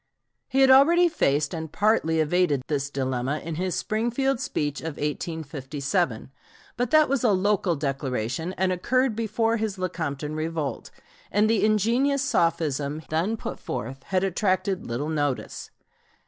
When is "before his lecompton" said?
9.15-10.35